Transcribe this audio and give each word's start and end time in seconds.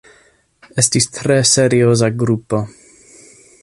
Estis 0.83 1.07
tre 1.19 1.37
serioza 1.51 2.13
grupo. 2.25 2.67